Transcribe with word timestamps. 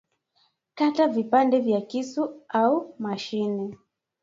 kata 0.75 1.07
vipande 1.07 1.61
kwa 1.61 1.81
kisu 1.81 2.41
au 2.49 2.95
mashine 2.99 3.77